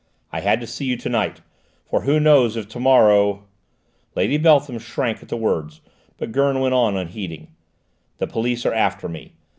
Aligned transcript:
"I 0.31 0.39
had 0.39 0.59
to 0.61 0.65
see 0.65 0.85
you 0.85 0.97
to 0.97 1.09
night, 1.09 1.41
for 1.87 2.01
who 2.01 2.19
knows 2.19 2.57
if 2.57 2.67
to 2.69 2.79
morrow" 2.79 3.45
Lady 4.15 4.37
Beltham 4.37 4.79
shrank 4.79 5.21
at 5.21 5.29
the 5.29 5.37
words, 5.37 5.81
but 6.17 6.31
Gurn 6.31 6.59
went 6.59 6.73
on 6.73 6.97
unheeding. 6.97 7.49
"The 8.17 8.25
police 8.25 8.65
are 8.65 8.73
after 8.73 9.07
me. 9.07 9.33